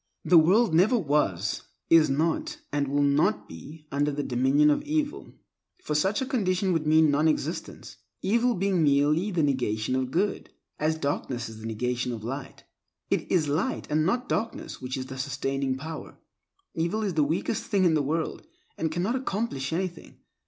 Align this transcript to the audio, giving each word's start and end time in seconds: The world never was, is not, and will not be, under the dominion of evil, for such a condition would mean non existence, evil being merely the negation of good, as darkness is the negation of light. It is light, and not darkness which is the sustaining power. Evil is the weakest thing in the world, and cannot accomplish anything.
The 0.25 0.39
world 0.39 0.73
never 0.73 0.97
was, 0.97 1.61
is 1.91 2.09
not, 2.09 2.57
and 2.71 2.87
will 2.87 3.03
not 3.03 3.47
be, 3.47 3.85
under 3.91 4.09
the 4.09 4.23
dominion 4.23 4.71
of 4.71 4.81
evil, 4.81 5.35
for 5.83 5.93
such 5.93 6.23
a 6.23 6.25
condition 6.25 6.73
would 6.73 6.87
mean 6.87 7.11
non 7.11 7.27
existence, 7.27 7.97
evil 8.23 8.55
being 8.55 8.81
merely 8.81 9.29
the 9.29 9.43
negation 9.43 9.95
of 9.95 10.09
good, 10.09 10.49
as 10.79 10.95
darkness 10.97 11.49
is 11.49 11.59
the 11.59 11.67
negation 11.67 12.11
of 12.13 12.23
light. 12.23 12.63
It 13.11 13.31
is 13.31 13.47
light, 13.47 13.85
and 13.91 14.03
not 14.03 14.27
darkness 14.27 14.81
which 14.81 14.97
is 14.97 15.05
the 15.05 15.19
sustaining 15.19 15.75
power. 15.75 16.17
Evil 16.73 17.03
is 17.03 17.13
the 17.13 17.23
weakest 17.23 17.65
thing 17.65 17.85
in 17.85 17.93
the 17.93 18.01
world, 18.01 18.47
and 18.79 18.91
cannot 18.91 19.15
accomplish 19.15 19.71
anything. 19.71 20.17